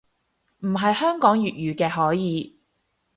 [0.61, 2.57] 唔係香港粵語嘅可以